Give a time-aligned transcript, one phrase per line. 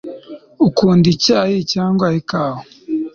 [0.67, 2.61] ukunda icyayi cyangwa ikawa